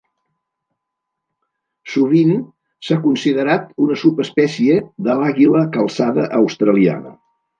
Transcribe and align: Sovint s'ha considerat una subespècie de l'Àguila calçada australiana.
Sovint 1.95 2.31
s'ha 2.87 2.97
considerat 3.03 3.69
una 3.87 3.99
subespècie 4.05 4.79
de 5.09 5.19
l'Àguila 5.21 5.61
calçada 5.79 6.27
australiana. 6.43 7.15